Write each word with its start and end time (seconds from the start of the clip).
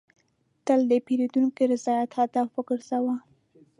تل 0.65 0.79
د 0.91 0.93
پیرودونکي 1.05 1.63
رضایت 1.73 2.11
هدف 2.19 2.47
وګرځوه. 2.53 3.15